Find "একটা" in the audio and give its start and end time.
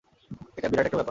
0.85-0.89